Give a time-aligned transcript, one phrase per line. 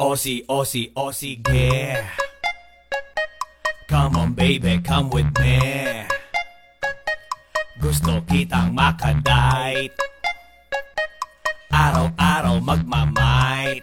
[0.00, 2.06] Aussie, Aussie, Aussie, yeah.
[3.88, 6.06] Come on, baby, come with me.
[7.82, 9.90] Gusto kitang makadite.
[11.72, 13.82] Araw-araw magmamight.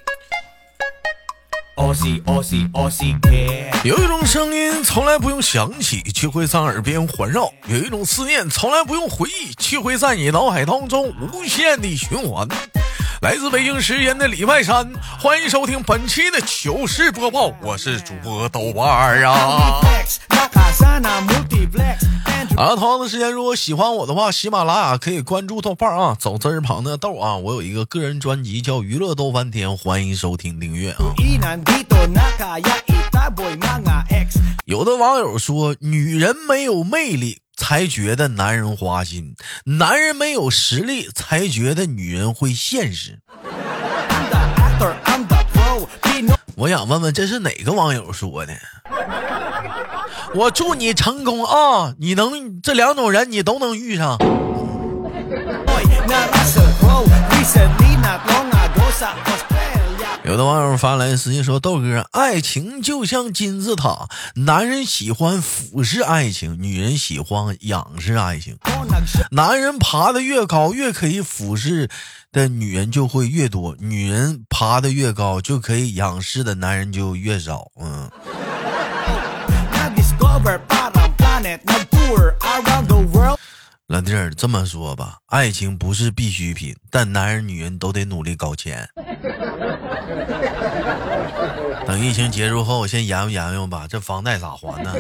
[1.76, 3.76] Aussie, Aussie, Aussie, yeah.
[3.86, 12.48] 有一种声音从来不用想起，却会在耳边环绕；有一种思念从来不用回忆，却会在你脑海当中无限的循环。
[13.26, 14.88] 来自北京时间的礼拜三，
[15.20, 19.82] 欢迎收听本期的糗事播报，我是主播豆瓣儿啊。
[22.56, 31.06] 啊，同样的时间，如果喜欢我的话，喜马拉雅可以关注豆瓣儿啊，走字儿旁的豆啊，我有一个个人专辑叫《娱乐豆翻天》，欢迎收听订阅啊。
[34.66, 43.20] 有的网友说，女人没有魅力才觉得男人花心，男人没有实力才觉得女人会现实。
[46.56, 48.54] 我想问问，这是哪个网友说的？
[50.34, 51.94] 我祝你成功啊！
[51.98, 54.18] 你能这两种人你都能遇上。
[60.26, 68.58] 有的网友发来私信说：“豆哥，爱情就像金字塔，男人喜欢俯视爱情，女人喜欢仰视爱情。
[69.30, 71.90] 男人爬得越高，越可以俯视
[72.32, 77.68] 的女人就会越多；女人爬得越高，就可以仰视的男人就越少。
[77.80, 78.10] 嗯，
[83.88, 88.90] 老弟儿，这么说吧，爱情不是必需品，但男人女人都得努力搞钱。
[91.86, 94.92] 等疫情结束后，先研究研究吧，这房贷咋还呢？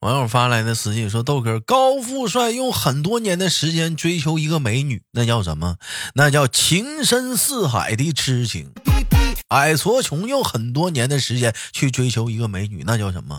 [0.00, 5.76] 网友发来的私信说：“豆哥，高富帅用很多年的时间追求一个美女，那叫什么？
[6.14, 8.72] 那叫情深似海的痴情。
[9.52, 13.38] 矮矬穷用很多年的时间去追求一个美女，那叫什么？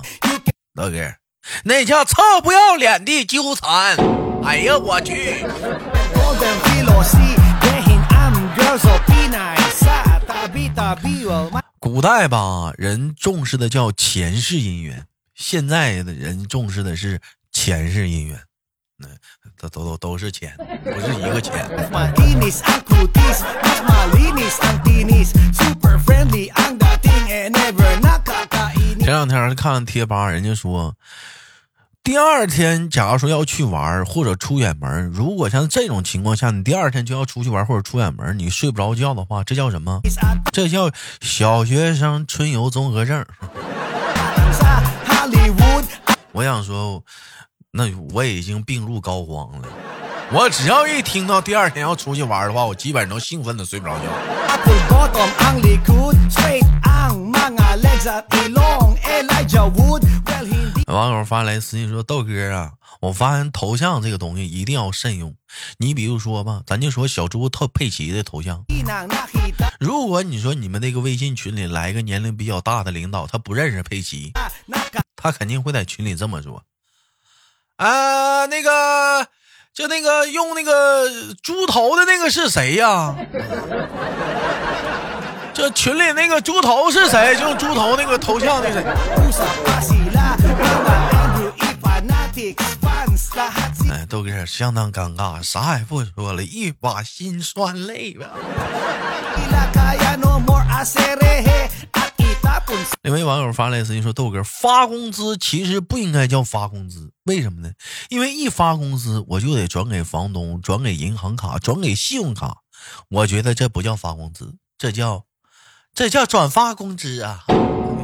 [0.75, 1.15] 老哥，
[1.63, 3.97] 那叫臭不要脸的纠缠。
[4.43, 5.43] 哎呀，我去！
[11.79, 17.19] 古代吧，人重视的叫前世姻缘，现在的人重视的是
[17.51, 18.39] 前世姻缘。
[19.03, 21.67] 那都都都都是钱，不是一个钱。”
[28.99, 30.95] 前两天看贴吧，人家说，
[32.01, 39.99] 第二天假如说要去玩或者出远门，如果像这种情况下，你第二天就要出去玩或者出远门，你睡不着觉的话，这叫什么？
[40.53, 40.89] 这叫
[41.19, 43.25] 小学生春游综合症。
[46.31, 47.03] 我想说，
[47.75, 49.67] 那我已经病入膏肓了。
[50.31, 54.03] 我只要一听到第二天要出去玩的话，我基本上都兴奋的睡不着觉。
[60.85, 65.35] 网友发来私信说：“豆哥啊，我发现头像这个东西一定要慎用。
[65.79, 68.63] 你比如说吧，咱就说小猪特佩奇的头像，
[69.79, 74.31] 如果你说你们那个微信群里来一个年龄比较大的领导，他不认识佩奇，
[75.15, 76.63] 他肯定会在群里这么说：
[77.77, 79.27] 啊，那个，
[79.73, 81.09] 就那个用那个
[81.41, 83.15] 猪头的那个是谁呀？
[85.53, 87.35] 这群里那个猪头是谁？
[87.35, 88.83] 就猪头那个头像那谁？
[93.89, 98.27] 哎，豆哥相当尴尬，啥也不说了，一把辛酸泪吧。
[103.01, 107.71] 另位网友发来私信说：“豆哥，发工资其实不应该叫发工资，为什么呢？
[108.09, 112.57] 因为一发工资我就得转给房东，转给银行卡，转给信用卡。
[113.09, 115.25] 我觉得这不叫发工资，这叫
[115.93, 117.43] 这叫转发工资啊！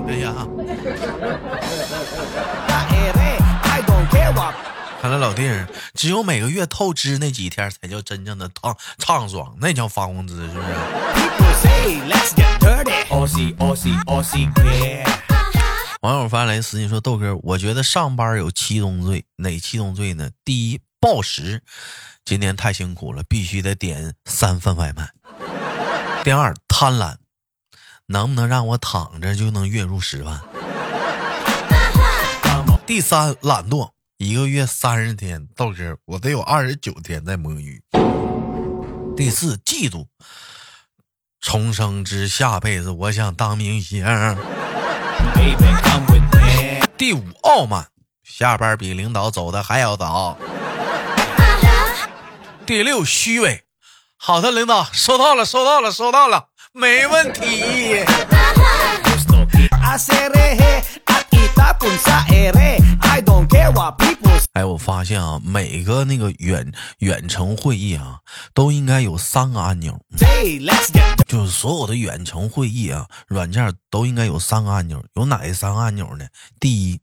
[0.07, 0.47] 哎呀，
[5.01, 10.67] 看来老弟儿只有每个月透支那几天才叫真正的畅畅爽，那叫发工资，是不是.
[16.01, 20.29] 网友发来私信说：“豆哥，我觉得上班有七宗罪，哪七宗罪呢？
[20.43, 21.61] 第一，暴食，
[22.25, 25.09] 今天太辛苦了，必须得点三份外卖。
[26.23, 27.15] 第二，贪婪，
[28.07, 30.41] 能不能让我躺着就能月入十万？
[32.85, 37.81] 第三，懒惰，一个月三十天，豆哥，我得有二十九天在摸鱼。
[39.15, 40.07] 第四，嫉妒，
[41.39, 44.03] 重生之下辈子，我想当明星。”
[46.97, 47.87] 第五，傲慢，
[48.21, 50.37] 下班比领导走的还要早。
[52.65, 53.63] 第六，虚伪，
[54.17, 58.03] 好的，领导，收到了，收到了，收到了，没问题。
[64.53, 68.17] 哎，我发现啊，每个那个远远程会议啊，
[68.53, 69.99] 都应该有三个按钮
[71.27, 75.03] 就是所有的远程会议啊，软件都应该有三个按钮。
[75.13, 76.25] 有哪三个按钮呢？
[76.59, 76.99] 第一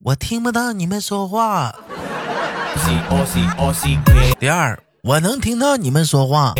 [0.00, 1.74] 我听不到你们说话
[4.38, 6.52] 第二，我能听到你们说话；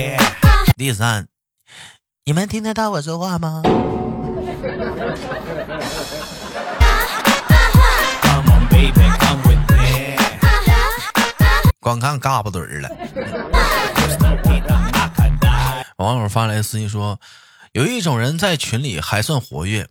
[0.76, 1.26] 第三，
[2.24, 3.62] 你们听得到我说话吗？
[11.84, 12.88] 光看嘎巴嘴儿了。
[15.98, 17.20] 网友发来私信说，
[17.72, 19.86] 有一种人在群里还算活跃，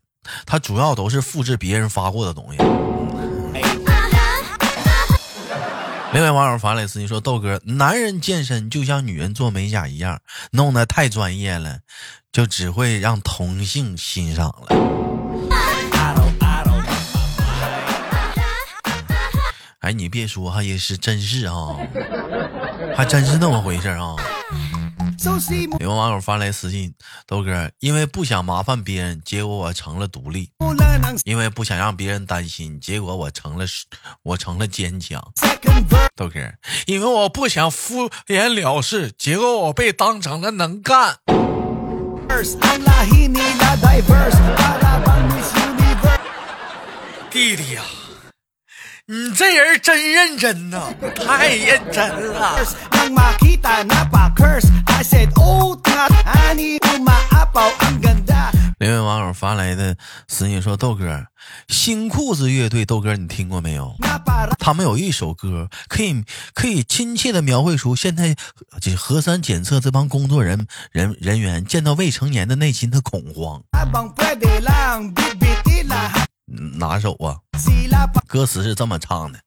[0.48, 2.57] 他主要都是复制别人发过的东西。
[6.13, 10.19] 另外，网友发来私信说：“豆哥，男人健身就像女人做美甲一样，
[10.51, 11.78] 弄得太专业了，
[12.31, 15.02] 就只会让同性欣赏了。
[19.83, 21.75] 哎，你别说，还也是真是啊，
[22.95, 24.15] 还真是那么回事啊。
[25.81, 26.94] 有网友发来私信：
[27.27, 30.45] 豆哥，因为不想麻烦别人，结果我成了独立；
[31.25, 33.65] 因为不想让别人担心，结果我成了
[34.24, 35.21] 我成了坚强。
[36.15, 36.39] 豆哥，
[36.86, 41.18] 因为我不想敷衍了事，结果我被当成了能干。
[47.29, 47.81] 弟弟呀、
[49.05, 50.81] 你这人真认真呐，
[51.13, 52.55] 太认真了。
[55.35, 55.77] Oh
[58.79, 59.97] 另外网友发来的
[60.29, 61.25] 私信说：“豆哥，
[61.67, 63.94] 新裤子乐队，豆哥你听过没有？
[64.57, 66.23] 他们有一首歌，可以
[66.53, 68.33] 可以亲切的描绘出现在
[68.79, 73.61] 这核酸检测这帮工作人人人员见到未成年的内心的恐慌。
[76.79, 77.38] 哪首啊？
[78.27, 79.39] 歌词是这么唱的。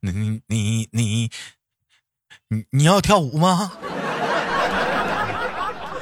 [0.00, 1.30] 你你你
[2.48, 3.72] 你你要跳舞吗？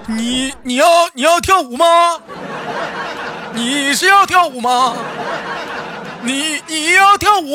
[0.06, 1.86] 你你要你要跳舞吗？
[3.54, 4.96] 你是要跳舞吗？
[6.22, 7.54] 你你要跳舞。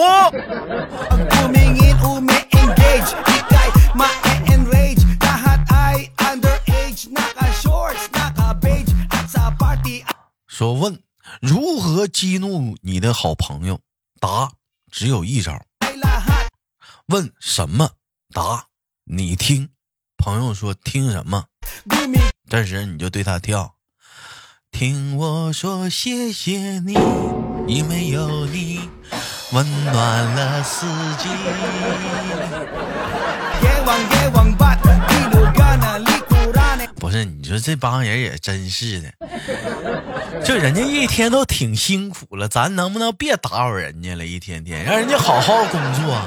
[10.48, 11.09] 说问。
[11.40, 13.80] 如何激怒你的好朋友？
[14.20, 14.52] 答
[14.92, 15.58] 只有一招。
[17.08, 17.92] 问什么？
[18.34, 18.66] 答
[19.06, 19.70] 你听。
[20.18, 21.46] 朋友说听什么
[22.50, 23.76] 这时你就对他跳，
[24.70, 26.94] 听我说谢谢你，
[27.68, 28.82] 因为有你
[29.54, 30.86] 温暖了四
[31.18, 31.30] 季。
[36.98, 39.14] 不是，你说这帮人也真是的，
[40.46, 44.25] 就人家一天都挺辛苦了，咱能不能别打扰人家了？
[44.25, 46.19] 一天天让人家好好工作。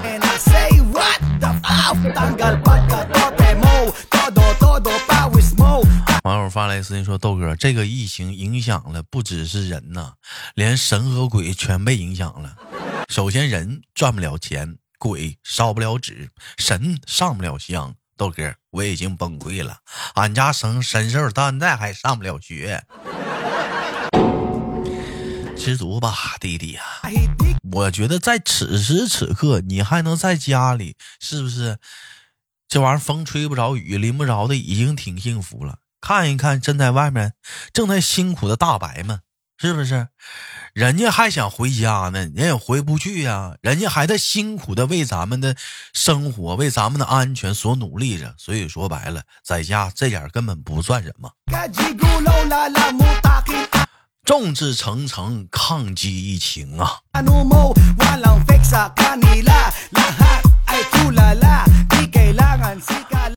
[6.25, 10.13] 网友发来私信说：“豆哥，这个疫情影响了不只是人呐，
[10.55, 12.57] 连神和鬼全被影响了。
[13.09, 16.29] 首先，人赚不了钱，鬼烧不了纸，
[16.59, 17.95] 神上不了香。
[18.17, 19.79] 豆哥，我已经崩溃了，
[20.15, 22.85] 俺家神神兽到现在还上不了学。
[25.57, 26.83] 知足吧，弟弟呀、
[27.71, 31.79] 我觉得在此时此刻，你还能在家里，是不是？
[32.69, 35.79] 这玩意儿风吹不着，雨淋不着的，已经挺幸福了。
[36.01, 37.35] 看一看正在外面
[37.73, 39.21] 正在辛苦的大白们，
[39.63, 40.09] 是不是？
[40.75, 45.55] 人家还想回家呢，人也回不去呀、人家还在辛苦的为咱们的
[45.93, 48.35] 生活、为咱们的安全所努力着。
[48.39, 51.31] 所以说白了，在家这点根本不算什么。
[54.25, 56.99] 众志成城，抗击疫情啊！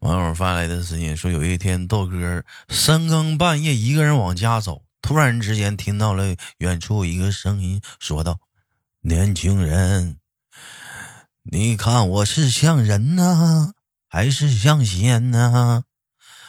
[0.02, 8.40] 网友发来的私信说，有一天豆哥深更半夜一个人往家走，突然之间听到了远处一个声音说道
[9.02, 10.18] ：“年轻人，
[11.44, 13.74] 你看我是像人呢，
[14.10, 15.84] 还是像仙呢？”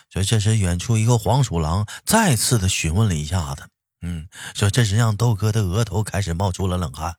[0.09, 3.69] 说这是远处一个黄鼠狼再次的询问了一下子，
[4.01, 7.17] 嗯，说这是让豆哥的额头开始冒出了冷汗。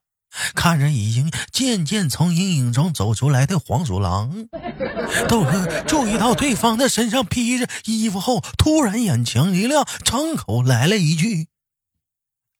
[0.56, 4.48] 看着已经渐渐从阴影中走出来的黄鼠狼，
[5.27, 11.48] 豆哥注意到对方的身上披着衣服后，突然眼前一亮，张口来了一句：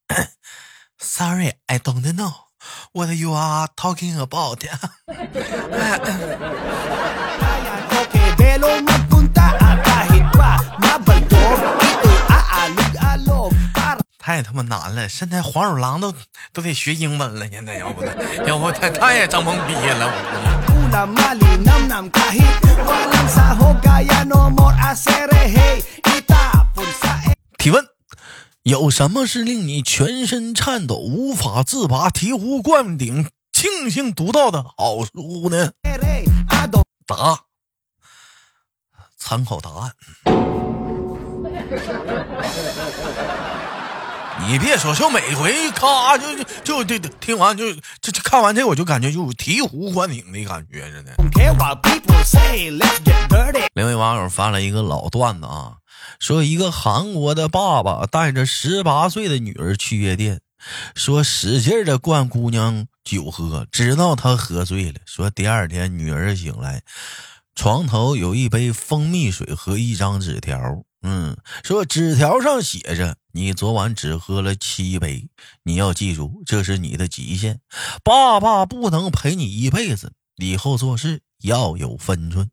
[0.98, 2.32] “Sorry, I don't know
[2.92, 4.64] what you are talking about。
[14.28, 16.12] 太他妈难了，现在黄鼠狼都
[16.52, 20.12] 都得学英文了，现在要不得要不他太也整懵逼了。
[27.56, 27.82] 提问：
[28.64, 35.70] 有什么是令你全身颤抖、无法自拔、醍醐灌顶、庆幸独到的好书呢？
[37.06, 37.44] 答：
[39.16, 39.92] 参考答案。
[44.50, 51.12] 你别说，就每回咔就就就就听完就就就看完这，我就感觉就有醍醐灌顶的感觉，真的。
[53.74, 55.74] 另位网友发了一个老段子啊，
[56.18, 60.40] 说一个韩国的爸爸带着十八岁的女儿去夜店，
[60.94, 64.94] 说使劲的灌姑娘酒喝，直到她喝醉了。
[65.04, 66.80] 说第二天女儿醒来，
[67.54, 70.58] 床头有一杯蜂蜜水和一张纸条。
[71.02, 75.28] 嗯，说纸条上写着：“你昨晚只喝了七杯，
[75.62, 77.60] 你要记住，这是你的极限。
[78.02, 82.50] 爸爸不能陪你一辈子，以后做事要有分寸。”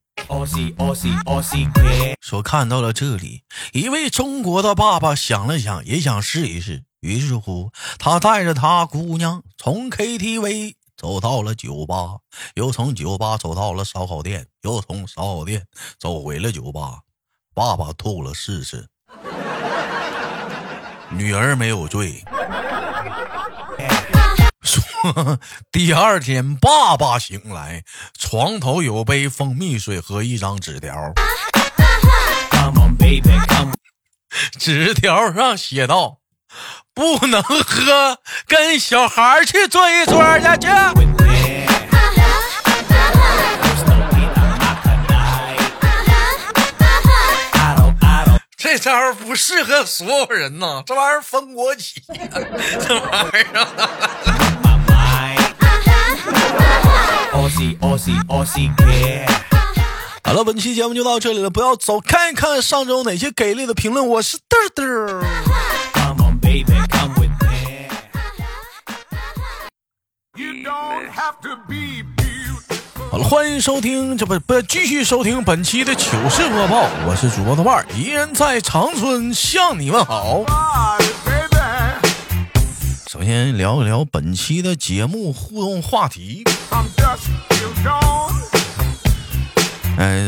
[2.22, 6.84] 说看到了这里，一位中国的爸爸想了想，也想试一试。
[7.02, 12.20] 于是乎，他带着他姑娘从 KTV 走到了酒吧，
[12.56, 15.68] 又从酒吧走到了烧烤店，又从烧烤店
[16.00, 17.02] 走回了酒吧。
[17.56, 18.86] 爸爸吐了试试，
[21.10, 22.22] 女儿没有醉。
[24.62, 25.40] 说
[25.72, 27.82] 第二天，爸爸醒来，
[28.20, 31.14] 床头有杯蜂蜜水和一张纸条。
[34.60, 36.18] 纸条上写道
[36.94, 41.25] ：“不能喝，跟小孩去坐一桌去去。
[48.78, 53.66] 这招不适合所有人呐，这玩意儿分国籍， 这玩意儿。
[60.24, 64.06] 好了，本期节目就到这里了，不要走，看一看上周哪些给力的评论。
[64.06, 65.24] 我是嘚嘚。
[70.38, 72.04] You don't have to be
[73.16, 80.44] 好了，欢迎收听，这不不继续收听本期的糗事播报，我是主播豆瓣儿，依然在长春向你问好。
[83.08, 86.44] 首先聊一聊本期的节目互动话题。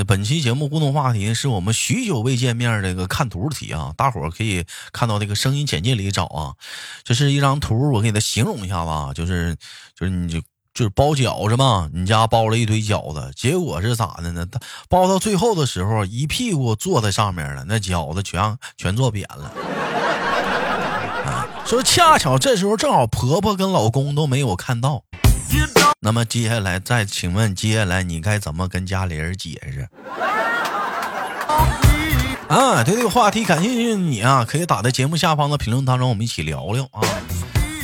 [0.07, 4.63] 本期节目互动话题是我们许久未见面的一个看图题啊，大伙儿可以
[4.93, 6.53] 看到这个声音简介里找啊，
[7.03, 9.57] 这是一张图，我给它形容一下吧，就是
[9.93, 10.39] 就是你就
[10.77, 14.45] 就是包饺子嘛，你家包了一堆饺子，结果是咋的呢？
[14.87, 19.51] 包到最后的时候，一屁股坐在上面了，那饺子全全坐扁了。
[21.25, 25.01] 啊说恰巧这时候正好婆婆跟老公都没有看到，
[25.99, 29.89] 那么接下来再请问，接下来你该怎么跟家里人解释？
[32.49, 37.01] 啊，对这个话题感兴趣的你啊，可以打在节目下方的评论当中，我们一起聊聊啊。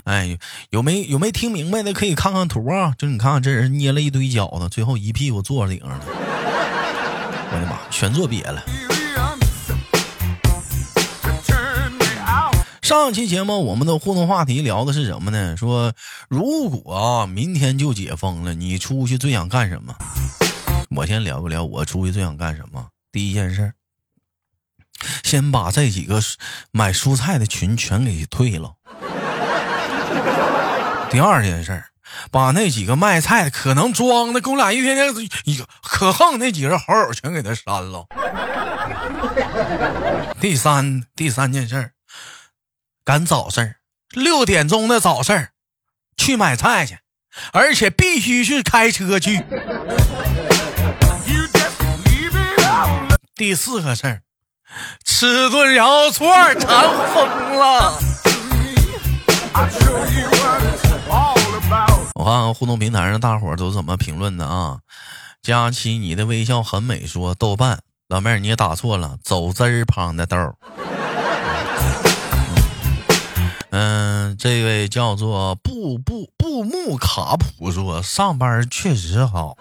[0.03, 0.37] 哎，
[0.69, 2.93] 有没有没听明白的，可以看看图啊。
[2.97, 8.63] 就你看看这人捏了一堆饺子，最后一屁股坐顶上了，我的妈，全坐瘪了。
[12.81, 15.55] 上期节目我们的互动话题聊的是什么呢？
[15.55, 15.93] 说
[16.27, 19.95] 如果啊明天就解封了，你出去最想干什么？
[20.95, 22.87] 我先聊一聊我出去最想干什么。
[23.11, 23.73] 第一件事，
[25.23, 26.21] 先把这几个
[26.71, 28.73] 买蔬菜的群全给退了。
[31.13, 31.85] 第二件事儿，
[32.31, 38.07] 把那几个卖菜的可能装的跟我俩一天天一个可横那几个好友全给他删了。
[40.41, 41.91] 第三第三件事儿，
[43.05, 43.75] 赶早市儿，
[44.09, 45.49] 六点钟的早市儿，
[46.17, 46.97] 去买菜去，
[47.51, 49.45] 而且必须是开车去。
[53.35, 54.21] 第四个事儿，
[55.05, 57.99] 吃顿羊肉串馋疯了。
[62.23, 64.77] 我看互动平台上大伙儿都怎么评论的啊？
[65.41, 67.05] 佳期，你的微笑很美。
[67.05, 70.55] 说豆瓣老妹儿，你也打错了，走字儿旁的豆儿。
[73.71, 79.57] 嗯，这位叫做布布布木卡普说上班确实好。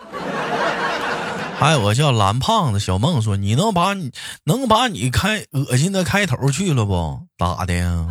[1.58, 4.12] 还有个叫蓝胖子小梦说：“你能把你
[4.44, 7.22] 能把你开恶心的开头去了不？
[7.36, 8.06] 咋的呀？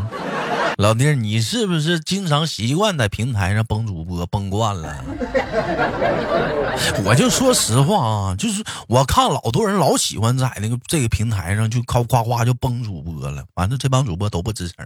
[0.82, 4.98] 老弟，你是不是经常习惯在平台上崩主播崩惯了？
[7.06, 14.84] 我就说实话啊，就是我看老多人老喜欢在那个这个平台上就夸夸夸就崩主播了，完了这帮主播都不吱声。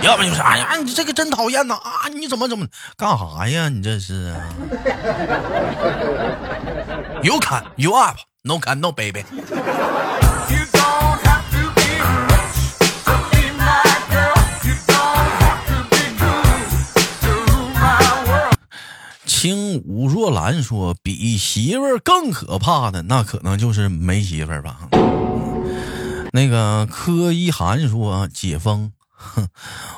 [0.00, 2.08] 要不就是哎呀，你这个真讨厌呐啊！
[2.08, 2.66] 你怎么怎么
[2.96, 3.68] 干啥呀？
[3.68, 4.40] 你这是啊
[7.22, 9.22] ？You can, you up, no can, no baby。
[19.40, 24.80] 轻武若兰说：“比媳妇儿更可怕的，那可能就是没媳妇儿吧。”
[26.30, 29.48] 那个柯一涵说：“解封，哼，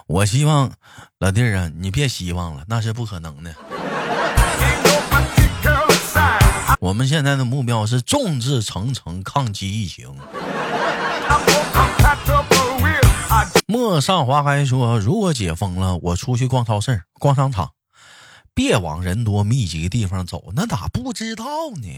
[0.07, 0.71] 我希望
[1.19, 3.53] 老弟儿啊，你别希望了，那是不可能的。
[6.79, 10.07] 我们现在的目标是众志成城，抗击疫情。”
[13.67, 17.71] 陌上花开说：“如果解封了，我出去逛超市、逛商场，
[18.55, 21.45] 别往人多密集的地方走，那咋不知道
[21.77, 21.89] 呢？”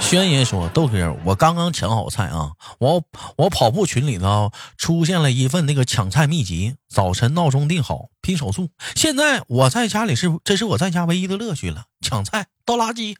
[0.00, 3.02] 轩爷说：“豆哥，我刚刚抢好菜啊，我
[3.36, 8.70] 我跑步群里头出现了一份那个抢菜秘籍，早晨闹钟定好，拼手速。
[8.94, 13.16] 现在我在家里是这是我在家唯一的乐趣了，抢菜倒垃圾。”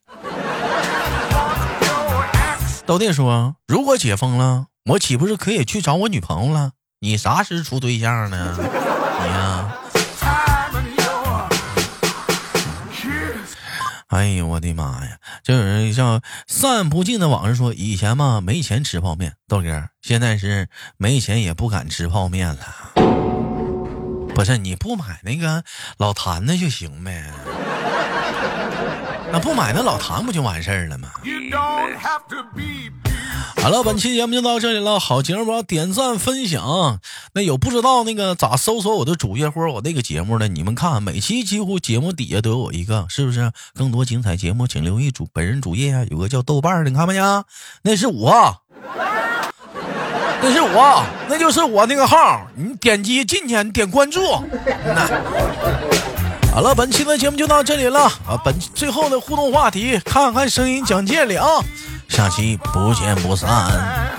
[2.86, 6.72] 豆弟说：“如果解封了，我岂不是可以去找我女朋友了？
[7.00, 8.56] 你啥时处对象呢？
[14.08, 15.18] 哎呦我的妈呀！
[15.42, 22.58] 就有人叫散不尽的往事说，以前嘛没钱吃泡面，豆哥现在是没钱也不敢吃泡面了。
[24.34, 25.62] 不是你不买那个
[25.98, 27.30] 老坛的就行呗？
[29.30, 32.90] 那不买那老坛不就完事儿了吗？You don't have to be.
[33.68, 34.98] 好了，本期节目就到这里了。
[34.98, 37.00] 好节目点赞分享。
[37.34, 43.52] 那有不知道那个咋搜索我的主页或者我那个节目的，你们看每期几乎节目底下都有我一个，是不是？
[43.74, 47.44] 更多精彩节目，请留意主本人主页啊，有个叫豆瓣的，你看没呀？
[47.82, 48.56] 那是我，
[50.40, 52.48] 那是我，那就是我那个号。
[52.56, 54.22] 你点击进去，你点关注。
[54.86, 55.06] 那
[56.54, 58.40] 好了，本期的节目就到这里了啊！
[58.42, 61.46] 本最后的互动话题，看看声音讲解里啊，
[62.08, 64.18] 下期不见不散。